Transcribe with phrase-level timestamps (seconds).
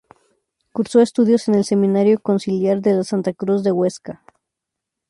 [0.73, 4.23] Cursó estudios en el Seminario Conciliar de la Santa Cruz de Huesca.